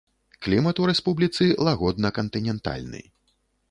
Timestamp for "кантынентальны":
2.19-3.09